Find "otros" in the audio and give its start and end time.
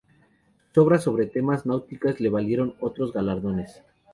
2.79-3.13